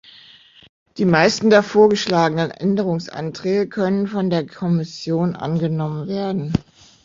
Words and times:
Die 0.97 1.05
meisten 1.05 1.51
der 1.51 1.61
vorgeschlagenen 1.61 2.49
Änderungsanträge 2.49 3.69
können 3.69 4.07
von 4.07 4.31
der 4.31 4.47
Kommission 4.47 5.35
angenommen 5.35 6.07
werden. 6.07 6.53